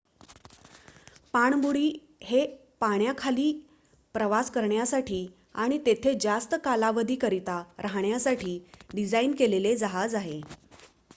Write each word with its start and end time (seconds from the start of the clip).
पाणबुडी 1.33 1.89
हे 2.21 2.45
पाण्याखाली 2.81 3.51
प्रवास 4.15 4.49
करण्यासाठी 4.51 5.19
आणि 5.55 5.77
तेथे 5.85 6.13
जास्त 6.19 6.55
कालावधीकरिता 6.63 7.61
राहण्यासाठी 7.79 8.59
डिझाईन 8.93 9.35
केलेले 9.35 9.75
जहाज 9.77 10.15
आहे 10.15 10.41